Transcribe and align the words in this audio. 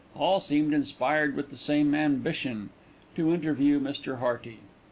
All 0.15 0.39
seemed 0.39 0.73
inspired 0.73 1.35
with 1.35 1.51
the 1.51 1.55
same 1.55 1.93
ambition 1.93 2.71
to 3.15 3.35
interview 3.35 3.79
Mr. 3.79 4.17
Hearty. 4.17 4.61